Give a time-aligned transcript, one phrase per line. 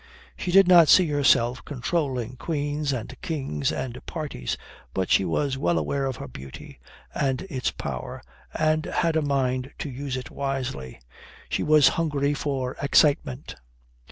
[0.35, 4.57] She did not see herself controlling queens and kings and parties,
[4.95, 6.79] but she was well aware of her beauty
[7.13, 10.99] and its power, and had a mind to use it widely.
[11.49, 13.53] She was hungry for excitement.